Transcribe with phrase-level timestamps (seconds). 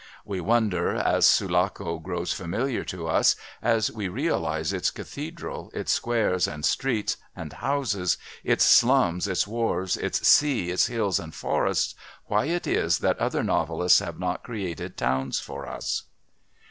[0.25, 6.47] We wonder, as Sulaco grows familiar to us, as we realise its cathedral, its squares
[6.47, 11.93] and streets and houses, its slums, its wharves, its sea, its hills and forests,
[12.25, 16.01] why it is that other novelists have not created towns for us.